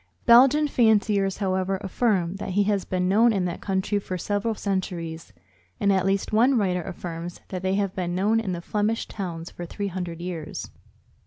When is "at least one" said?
5.93-6.57